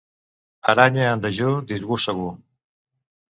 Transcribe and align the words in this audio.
Aranya 0.71 1.03
en 1.09 1.21
dejú, 1.25 1.51
disgust 1.73 2.11
segur. 2.11 2.33